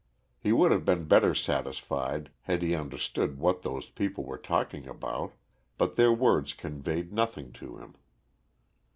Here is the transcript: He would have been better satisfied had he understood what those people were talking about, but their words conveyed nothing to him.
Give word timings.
He 0.39 0.51
would 0.51 0.71
have 0.71 0.83
been 0.83 1.03
better 1.05 1.35
satisfied 1.35 2.31
had 2.41 2.63
he 2.63 2.73
understood 2.73 3.37
what 3.37 3.61
those 3.61 3.85
people 3.87 4.23
were 4.23 4.39
talking 4.39 4.87
about, 4.87 5.33
but 5.77 5.95
their 5.95 6.11
words 6.11 6.55
conveyed 6.55 7.13
nothing 7.13 7.51
to 7.51 7.77
him. 7.77 7.93